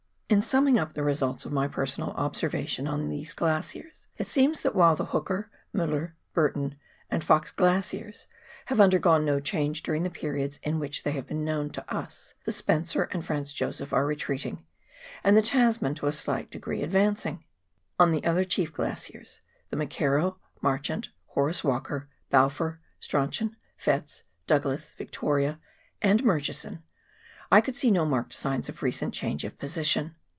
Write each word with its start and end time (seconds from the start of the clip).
In 0.35 0.41
summing 0.41 0.79
up 0.79 0.93
the 0.93 1.03
results 1.03 1.45
of 1.45 1.51
my 1.51 1.67
personal 1.67 2.11
observation 2.11 2.87
on 2.87 3.09
the 3.09 3.27
glaciers, 3.35 4.07
it 4.15 4.27
seems 4.27 4.61
that 4.61 4.73
while 4.73 4.95
the 4.95 5.07
Hooker, 5.07 5.51
Mueller, 5.73 6.15
Burton, 6.33 6.77
and 7.09 7.21
Fox 7.21 7.51
Glaciers 7.51 8.27
have 8.67 8.79
undergone 8.79 9.25
no 9.25 9.41
change 9.41 9.83
during 9.83 10.03
the 10.03 10.09
periods 10.09 10.57
in 10.63 10.79
which 10.79 11.03
they 11.03 11.11
have 11.11 11.27
been 11.27 11.43
known 11.43 11.69
to 11.71 11.93
us, 11.93 12.33
the 12.45 12.53
Spencer 12.53 13.09
and 13.11 13.25
Franz 13.25 13.51
Josef 13.51 13.91
are 13.91 14.05
retreating, 14.05 14.65
and 15.21 15.35
the 15.35 15.41
Tasman 15.41 15.95
to 15.95 16.07
a 16.07 16.13
slight 16.13 16.49
degree 16.49 16.81
advancing. 16.81 17.43
On 17.99 18.13
the 18.13 18.23
other 18.23 18.45
chief 18.45 18.71
glaciers, 18.71 19.41
the 19.69 19.75
McKerrow, 19.75 20.37
Mar 20.61 20.79
chant, 20.79 21.09
Horace 21.25 21.61
"Walker, 21.61 22.07
Balfour, 22.29 22.79
Strauchon, 23.01 23.57
Fettes, 23.75 24.23
Douglas, 24.47 24.93
Victoria, 24.97 25.59
and 26.01 26.23
Murchison, 26.23 26.81
I 27.51 27.59
could 27.59 27.75
see 27.75 27.91
no 27.91 28.05
marked 28.05 28.31
signs 28.31 28.69
of 28.69 28.81
recent 28.81 29.13
change 29.13 29.43
of 29.43 29.57
position. 29.59 30.15